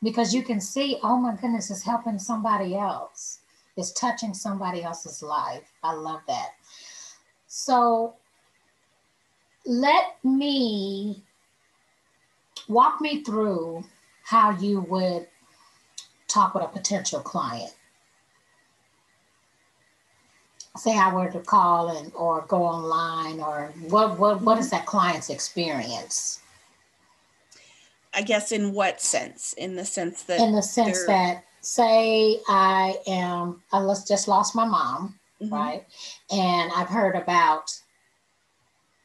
because 0.03 0.33
you 0.33 0.43
can 0.43 0.59
see, 0.59 0.97
oh 1.03 1.17
my 1.17 1.35
goodness, 1.35 1.69
it's 1.69 1.83
helping 1.83 2.19
somebody 2.19 2.75
else. 2.75 3.39
It's 3.77 3.91
touching 3.91 4.33
somebody 4.33 4.83
else's 4.83 5.21
life. 5.21 5.71
I 5.83 5.93
love 5.93 6.21
that. 6.27 6.51
So 7.47 8.15
let 9.65 10.17
me 10.23 11.21
walk 12.67 13.01
me 13.01 13.23
through 13.23 13.83
how 14.23 14.51
you 14.51 14.81
would 14.81 15.27
talk 16.27 16.53
with 16.53 16.63
a 16.63 16.67
potential 16.67 17.19
client 17.19 17.73
say 20.77 20.97
I 20.97 21.13
were 21.13 21.29
to 21.29 21.39
call 21.39 21.89
and 21.97 22.11
or 22.15 22.45
go 22.47 22.63
online 22.63 23.39
or 23.39 23.73
what 23.89 24.17
what 24.17 24.41
what 24.41 24.57
is 24.57 24.69
that 24.69 24.85
client's 24.85 25.29
experience? 25.29 26.39
I 28.13 28.21
guess 28.21 28.51
in 28.51 28.73
what 28.73 29.01
sense? 29.01 29.53
In 29.53 29.75
the 29.75 29.85
sense 29.85 30.23
that 30.23 30.39
in 30.39 30.53
the 30.53 30.61
sense 30.61 31.05
that 31.05 31.45
say 31.61 32.39
I 32.47 32.97
am 33.07 33.61
I 33.71 33.79
just 34.07 34.27
lost 34.27 34.55
my 34.55 34.65
mom, 34.65 35.19
mm-hmm. 35.41 35.53
right? 35.53 35.85
And 36.31 36.71
I've 36.75 36.89
heard 36.89 37.15
about 37.15 37.71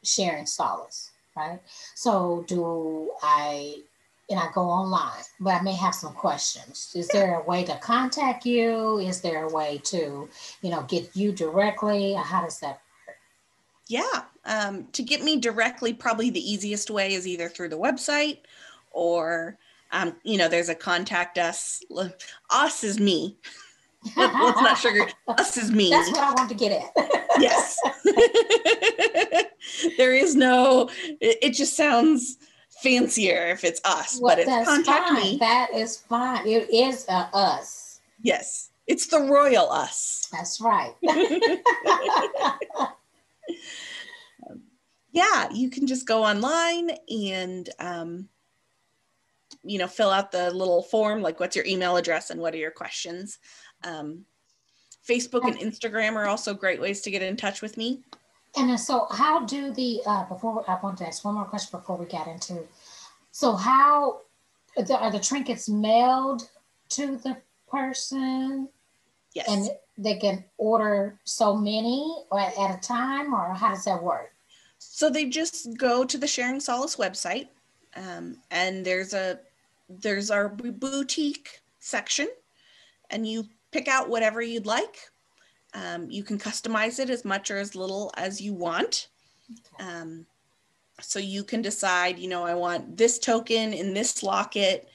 sharing 0.03 0.45
solace, 0.45 1.11
right? 1.35 1.59
So 1.95 2.43
do 2.47 3.11
I 3.21 3.75
and 4.29 4.39
I 4.39 4.49
go 4.53 4.63
online, 4.63 5.23
but 5.39 5.53
I 5.53 5.61
may 5.61 5.73
have 5.73 5.95
some 5.95 6.13
questions. 6.13 6.91
Is 6.95 7.07
there 7.07 7.39
a 7.39 7.43
way 7.43 7.63
to 7.63 7.77
contact 7.77 8.45
you? 8.45 8.97
Is 8.97 9.21
there 9.21 9.45
a 9.45 9.49
way 9.49 9.79
to, 9.85 10.27
you 10.61 10.69
know, 10.69 10.81
get 10.83 11.15
you 11.15 11.31
directly? 11.31 12.13
How 12.13 12.41
does 12.43 12.59
that 12.59 12.81
work? 13.07 13.15
Yeah. 13.87 14.23
Um, 14.43 14.87
to 14.91 15.01
get 15.01 15.23
me 15.23 15.37
directly, 15.37 15.93
probably 15.93 16.29
the 16.29 16.51
easiest 16.51 16.89
way 16.89 17.13
is 17.13 17.25
either 17.25 17.47
through 17.47 17.69
the 17.69 17.77
website 17.77 18.39
or, 18.97 19.59
um, 19.91 20.15
you 20.23 20.37
know, 20.37 20.49
there's 20.49 20.69
a 20.69 20.75
contact 20.75 21.37
us. 21.37 21.81
Us 22.49 22.83
is 22.83 22.99
me. 22.99 23.37
Let's 24.17 24.61
not 24.61 24.77
sugar. 24.77 25.07
Us 25.27 25.55
is 25.55 25.71
me. 25.71 25.91
That's 25.91 26.09
what 26.09 26.19
I 26.19 26.31
want 26.33 26.49
to 26.49 26.55
get 26.55 26.71
at. 26.71 26.91
yes. 27.39 27.77
there 29.97 30.15
is 30.15 30.35
no, 30.35 30.89
it, 31.21 31.37
it 31.41 31.53
just 31.53 31.77
sounds 31.77 32.37
fancier 32.81 33.47
if 33.47 33.63
it's 33.63 33.81
us, 33.85 34.19
well, 34.19 34.35
but 34.35 34.39
it's 34.47 34.67
contact 34.67 35.09
fine. 35.09 35.15
me. 35.15 35.37
That 35.37 35.69
is 35.73 35.97
fine. 35.97 36.47
It 36.47 36.69
is 36.73 37.05
uh, 37.07 37.27
us. 37.33 38.01
Yes, 38.21 38.71
it's 38.87 39.07
the 39.07 39.21
royal 39.21 39.69
us. 39.69 40.27
That's 40.31 40.59
right. 40.59 40.93
yeah, 45.11 45.49
you 45.53 45.69
can 45.69 45.85
just 45.85 46.07
go 46.07 46.23
online 46.23 46.91
and 47.09 47.69
um, 47.79 48.29
you 49.67 49.77
know 49.77 49.87
fill 49.87 50.09
out 50.09 50.31
the 50.31 50.51
little 50.51 50.81
form 50.81 51.21
like 51.21 51.39
what's 51.39 51.55
your 51.55 51.65
email 51.65 51.97
address 51.97 52.29
and 52.29 52.39
what 52.39 52.53
are 52.53 52.57
your 52.57 52.71
questions. 52.71 53.39
Um, 53.83 54.25
Facebook 55.07 55.45
and 55.45 55.57
Instagram 55.57 56.15
are 56.15 56.27
also 56.27 56.53
great 56.53 56.81
ways 56.81 57.01
to 57.01 57.11
get 57.11 57.21
in 57.21 57.37
touch 57.37 57.61
with 57.61 57.77
me. 57.77 58.01
And 58.55 58.79
so, 58.79 59.07
how 59.11 59.45
do 59.45 59.71
the 59.71 60.01
uh, 60.05 60.25
before 60.25 60.63
I 60.67 60.77
want 60.81 60.97
to 60.99 61.07
ask 61.07 61.23
one 61.23 61.35
more 61.35 61.45
question 61.45 61.79
before 61.79 61.97
we 61.97 62.05
get 62.05 62.27
into. 62.27 62.63
So, 63.31 63.55
how 63.55 64.21
are 64.77 65.11
the 65.11 65.19
trinkets 65.19 65.69
mailed 65.69 66.49
to 66.89 67.17
the 67.17 67.37
person? 67.69 68.69
Yes. 69.33 69.47
And 69.47 69.69
they 69.97 70.15
can 70.15 70.43
order 70.57 71.19
so 71.23 71.55
many 71.55 72.23
at 72.33 72.75
a 72.75 72.79
time, 72.81 73.33
or 73.33 73.53
how 73.53 73.69
does 73.69 73.85
that 73.85 74.01
work? 74.01 74.31
So 74.79 75.09
they 75.09 75.25
just 75.25 75.77
go 75.77 76.03
to 76.05 76.17
the 76.17 76.27
Sharing 76.27 76.59
Solace 76.59 76.95
website, 76.95 77.47
um, 77.95 78.37
and 78.51 78.85
there's 78.85 79.13
a 79.13 79.39
there's 79.89 80.31
our 80.31 80.49
boutique 80.49 81.61
section, 81.79 82.27
and 83.09 83.27
you 83.27 83.45
pick 83.71 83.87
out 83.87 84.09
whatever 84.09 84.41
you'd 84.41 84.65
like. 84.65 84.97
Um, 85.73 86.09
you 86.09 86.23
can 86.23 86.37
customize 86.37 86.99
it 86.99 87.09
as 87.09 87.25
much 87.25 87.51
or 87.51 87.57
as 87.57 87.75
little 87.75 88.11
as 88.17 88.41
you 88.41 88.53
want. 88.53 89.09
Um, 89.79 90.25
so 91.01 91.19
you 91.19 91.43
can 91.43 91.61
decide, 91.61 92.17
you 92.17 92.27
know, 92.27 92.43
I 92.43 92.55
want 92.55 92.97
this 92.97 93.19
token 93.19 93.73
in 93.73 93.93
this 93.93 94.23
locket, 94.23 94.89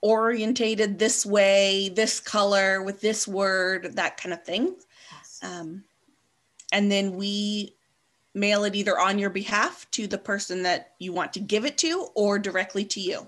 orientated 0.00 0.98
this 0.98 1.26
way, 1.26 1.90
this 1.94 2.20
color 2.20 2.82
with 2.82 3.00
this 3.00 3.26
word, 3.26 3.96
that 3.96 4.16
kind 4.16 4.32
of 4.32 4.44
thing. 4.44 4.76
Um, 5.42 5.84
and 6.72 6.90
then 6.90 7.16
we 7.16 7.74
mail 8.34 8.64
it 8.64 8.76
either 8.76 8.98
on 8.98 9.18
your 9.18 9.30
behalf 9.30 9.90
to 9.92 10.06
the 10.06 10.18
person 10.18 10.62
that 10.62 10.92
you 10.98 11.12
want 11.12 11.32
to 11.32 11.40
give 11.40 11.64
it 11.64 11.78
to 11.78 12.08
or 12.14 12.38
directly 12.38 12.84
to 12.84 13.00
you. 13.00 13.26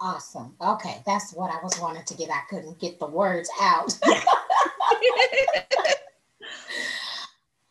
Awesome. 0.00 0.54
Okay, 0.60 1.02
that's 1.04 1.32
what 1.32 1.50
I 1.50 1.60
was 1.62 1.76
wanting 1.80 2.04
to 2.04 2.14
get. 2.14 2.30
I 2.30 2.42
couldn't 2.48 2.78
get 2.78 3.00
the 3.00 3.06
words 3.06 3.50
out. 3.60 3.98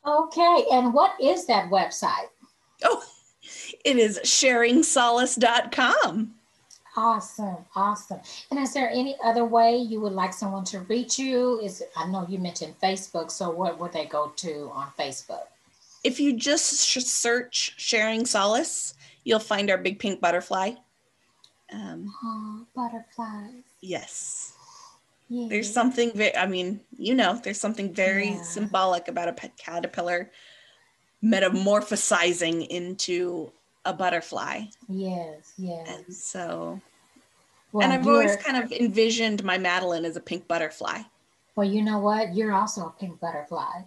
okay, 0.05 0.65
and 0.71 0.93
what 0.93 1.13
is 1.21 1.45
that 1.47 1.69
website? 1.69 2.27
Oh, 2.83 3.01
it 3.85 3.95
is 3.97 4.19
sharingsolace.com. 4.23 6.33
Awesome, 6.97 7.57
awesome. 7.75 8.19
And 8.49 8.59
is 8.59 8.73
there 8.73 8.89
any 8.89 9.15
other 9.23 9.45
way 9.45 9.77
you 9.77 10.01
would 10.01 10.13
like 10.13 10.33
someone 10.33 10.63
to 10.65 10.79
reach 10.81 11.19
you? 11.19 11.59
Is 11.59 11.83
I 11.95 12.07
know 12.07 12.25
you 12.27 12.39
mentioned 12.39 12.73
Facebook, 12.81 13.29
so 13.29 13.51
what 13.51 13.79
would 13.79 13.93
they 13.93 14.05
go 14.05 14.33
to 14.37 14.71
on 14.73 14.87
Facebook? 14.97 15.45
If 16.03 16.19
you 16.19 16.33
just 16.33 16.79
search 16.79 17.75
Sharing 17.77 18.25
Solace, 18.25 18.95
you'll 19.23 19.39
find 19.39 19.69
our 19.69 19.77
big 19.77 19.99
pink 19.99 20.19
butterfly. 20.19 20.71
Um, 21.73 22.13
oh, 22.23 22.65
butterflies. 22.75 23.63
Yes. 23.81 24.53
There's 25.29 25.71
something 25.71 26.11
very, 26.15 26.35
I 26.37 26.47
mean, 26.47 26.79
you 26.97 27.13
know, 27.13 27.39
there's 27.43 27.59
something 27.59 27.93
very 27.93 28.29
yeah. 28.29 28.41
symbolic 28.43 29.09
about 29.09 29.27
a 29.27 29.33
pet 29.33 29.57
caterpillar 29.57 30.31
metamorphosizing 31.21 32.65
into 32.67 33.51
a 33.83 33.93
butterfly. 33.93 34.61
Yes, 34.87 35.53
yes. 35.57 35.89
And 35.89 36.13
so, 36.15 36.79
well, 37.73 37.83
and 37.83 37.91
I've 37.91 38.07
always 38.07 38.37
kind 38.37 38.63
of 38.63 38.71
envisioned 38.71 39.43
my 39.43 39.57
Madeline 39.57 40.05
as 40.05 40.15
a 40.15 40.21
pink 40.21 40.47
butterfly. 40.47 41.01
Well, 41.55 41.67
you 41.67 41.81
know 41.81 41.99
what? 41.99 42.33
You're 42.33 42.53
also 42.53 42.85
a 42.85 42.99
pink 42.99 43.19
butterfly 43.19 43.81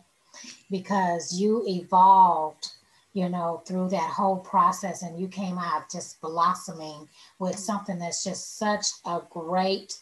because 0.71 1.39
you 1.39 1.65
evolved, 1.67 2.73
you 3.13 3.29
know, 3.29 3.63
through 3.67 3.89
that 3.91 4.11
whole 4.11 4.39
process 4.39 5.03
and 5.03 5.19
you 5.19 5.29
came 5.29 5.59
out 5.59 5.91
just 5.91 6.21
blossoming 6.21 7.09
with 7.39 7.59
something 7.59 7.99
that's 7.99 8.23
just 8.23 8.59
such 8.59 8.87
a 9.07 9.21
great 9.31 9.99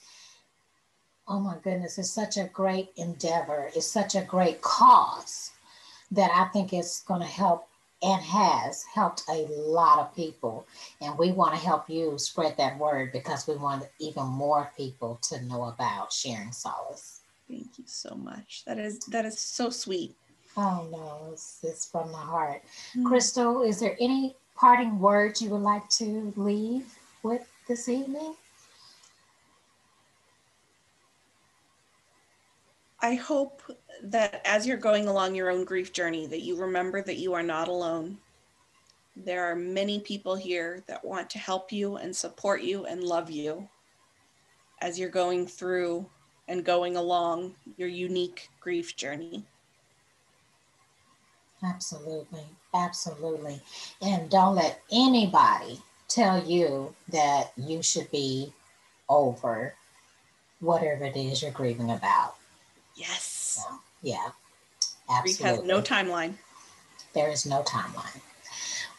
oh 1.28 1.38
my 1.38 1.56
goodness, 1.62 1.98
it's 1.98 2.10
such 2.10 2.36
a 2.36 2.44
great 2.44 2.90
endeavor. 2.96 3.70
It's 3.76 3.86
such 3.86 4.14
a 4.14 4.22
great 4.22 4.62
cause 4.62 5.50
that 6.10 6.30
I 6.32 6.46
think 6.52 6.72
it's 6.72 7.02
going 7.02 7.20
to 7.20 7.26
help 7.26 7.68
and 8.02 8.22
has 8.22 8.84
helped 8.94 9.24
a 9.28 9.46
lot 9.50 9.98
of 9.98 10.14
people. 10.14 10.66
And 11.00 11.18
we 11.18 11.32
want 11.32 11.54
to 11.54 11.60
help 11.60 11.90
you 11.90 12.16
spread 12.16 12.56
that 12.56 12.78
word 12.78 13.12
because 13.12 13.46
we 13.46 13.56
want 13.56 13.84
even 13.98 14.24
more 14.26 14.70
people 14.76 15.18
to 15.24 15.44
know 15.44 15.64
about 15.64 16.12
sharing 16.12 16.52
solace. 16.52 17.20
Thank 17.48 17.78
you 17.78 17.84
so 17.86 18.14
much. 18.14 18.64
That 18.66 18.78
is 18.78 18.98
that 19.08 19.24
is 19.24 19.38
so 19.38 19.70
sweet. 19.70 20.14
Oh 20.60 20.88
no, 20.90 21.30
it's, 21.32 21.60
it's 21.62 21.88
from 21.88 22.10
the 22.10 22.16
heart. 22.16 22.62
Mm-hmm. 22.64 23.06
Crystal, 23.06 23.62
is 23.62 23.78
there 23.78 23.96
any 24.00 24.34
parting 24.56 24.98
words 24.98 25.40
you 25.40 25.50
would 25.50 25.62
like 25.62 25.88
to 25.90 26.32
leave 26.34 26.92
with 27.22 27.48
this 27.68 27.88
evening? 27.88 28.34
I 33.00 33.14
hope 33.14 33.62
that 34.02 34.42
as 34.44 34.66
you're 34.66 34.76
going 34.76 35.06
along 35.06 35.36
your 35.36 35.48
own 35.48 35.64
grief 35.64 35.92
journey 35.92 36.26
that 36.26 36.40
you 36.40 36.56
remember 36.56 37.02
that 37.02 37.18
you 37.18 37.34
are 37.34 37.42
not 37.44 37.68
alone. 37.68 38.18
There 39.14 39.44
are 39.44 39.54
many 39.54 40.00
people 40.00 40.34
here 40.34 40.82
that 40.88 41.04
want 41.04 41.30
to 41.30 41.38
help 41.38 41.70
you 41.70 41.98
and 41.98 42.14
support 42.14 42.62
you 42.62 42.84
and 42.86 43.04
love 43.04 43.30
you 43.30 43.68
as 44.80 44.98
you're 44.98 45.08
going 45.08 45.46
through 45.46 46.04
and 46.48 46.64
going 46.64 46.96
along 46.96 47.54
your 47.76 47.88
unique 47.88 48.48
grief 48.60 48.96
journey. 48.96 49.44
Absolutely. 51.62 52.44
Absolutely. 52.74 53.60
And 54.00 54.30
don't 54.30 54.54
let 54.54 54.80
anybody 54.92 55.80
tell 56.08 56.42
you 56.44 56.94
that 57.10 57.52
you 57.56 57.82
should 57.82 58.10
be 58.10 58.52
over 59.08 59.74
whatever 60.60 61.04
it 61.04 61.16
is 61.16 61.42
you're 61.42 61.50
grieving 61.50 61.90
about. 61.90 62.36
Yes. 62.96 63.64
Yeah. 64.02 64.28
Absolutely. 65.10 65.56
Has 65.56 65.66
no 65.66 65.80
timeline. 65.80 66.34
There 67.14 67.30
is 67.30 67.46
no 67.46 67.62
timeline. 67.62 68.20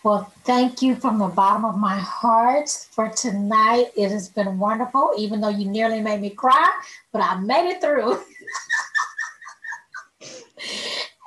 Well, 0.03 0.31
thank 0.45 0.81
you 0.81 0.95
from 0.95 1.19
the 1.19 1.27
bottom 1.27 1.65
of 1.65 1.77
my 1.77 1.99
heart 1.99 2.69
for 2.91 3.09
tonight. 3.09 3.87
It 3.97 4.09
has 4.11 4.29
been 4.29 4.57
wonderful, 4.57 5.11
even 5.17 5.41
though 5.41 5.49
you 5.49 5.69
nearly 5.69 5.99
made 5.99 6.21
me 6.21 6.29
cry, 6.29 6.71
but 7.11 7.21
I 7.21 7.37
made 7.39 7.69
it 7.69 7.81
through. 7.81 8.13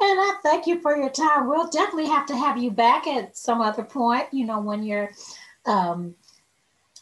and 0.03 0.21
I 0.21 0.35
thank 0.43 0.67
you 0.67 0.81
for 0.81 0.97
your 0.97 1.11
time. 1.11 1.49
We'll 1.49 1.69
definitely 1.69 2.09
have 2.09 2.27
to 2.27 2.37
have 2.37 2.59
you 2.59 2.71
back 2.71 3.07
at 3.07 3.37
some 3.37 3.61
other 3.61 3.85
point, 3.85 4.27
you 4.33 4.45
know, 4.47 4.61
when 4.61 4.83
you're 4.83 5.11
um, 5.67 6.15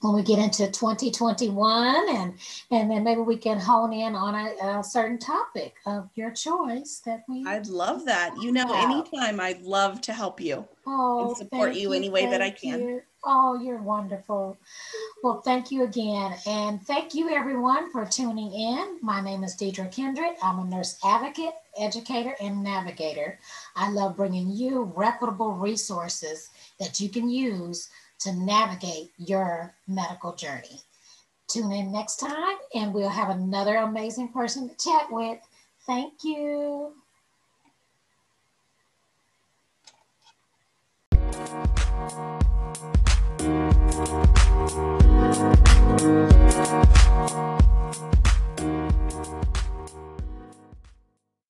when 0.01 0.15
we 0.15 0.23
get 0.23 0.39
into 0.39 0.67
2021 0.67 2.09
and 2.17 2.35
and 2.71 2.91
then 2.91 3.05
maybe 3.05 3.21
we 3.21 3.37
can 3.37 3.59
hone 3.59 3.93
in 3.93 4.15
on 4.15 4.35
a, 4.35 4.79
a 4.79 4.85
certain 4.85 5.19
topic 5.19 5.75
of 5.87 6.09
your 6.15 6.31
choice 6.31 7.03
that 7.05 7.23
we 7.29 7.45
i'd 7.47 7.67
love 7.67 8.05
that 8.07 8.35
you 8.41 8.51
know 8.51 8.67
have. 8.67 8.91
anytime 8.91 9.39
i'd 9.41 9.63
love 9.63 10.01
to 10.01 10.13
help 10.13 10.41
you 10.41 10.67
oh, 10.87 11.29
and 11.29 11.37
support 11.37 11.75
you, 11.75 11.81
you 11.81 11.93
any 11.93 12.09
way 12.09 12.27
that 12.27 12.41
i 12.41 12.51
can 12.51 12.81
you. 12.81 13.03
oh 13.25 13.61
you're 13.63 13.83
wonderful 13.83 14.57
well 15.23 15.41
thank 15.43 15.71
you 15.71 15.85
again 15.85 16.35
and 16.47 16.81
thank 16.87 17.15
you 17.15 17.29
everyone 17.31 17.91
for 17.93 18.05
tuning 18.07 18.53
in 18.53 18.99
my 19.03 19.21
name 19.21 19.45
is 19.45 19.57
deidre 19.57 19.93
kendrick 19.95 20.37
i'm 20.43 20.59
a 20.59 20.65
nurse 20.65 20.99
advocate 21.05 21.55
educator 21.79 22.35
and 22.41 22.63
navigator 22.63 23.39
i 23.77 23.91
love 23.91 24.17
bringing 24.17 24.51
you 24.51 24.93
reputable 24.97 25.53
resources 25.53 26.51
that 26.79 27.01
you 27.01 27.09
can 27.09 27.29
use 27.29 27.91
to 28.21 28.33
navigate 28.35 29.11
your 29.19 29.75
medical 29.89 30.35
journey. 30.35 30.81
Tune 31.49 31.73
in 31.73 31.91
next 31.91 32.17
time, 32.17 32.57
and 32.75 32.95
we'll 32.95 33.09
have 33.09 33.31
another 33.31 33.77
amazing 33.77 34.29
person 34.29 34.69
to 34.69 34.77
chat 34.77 35.07
with. 35.11 35.39
Thank 35.87 36.23
you. 36.23 36.93
Thank 41.23 42.95
you. 42.95 43.10
Thank 43.93 44.31
you. 46.05 47.60